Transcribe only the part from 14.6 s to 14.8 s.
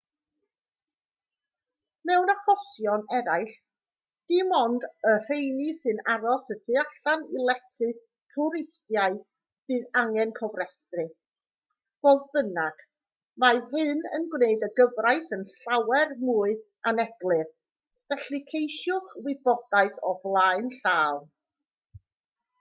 y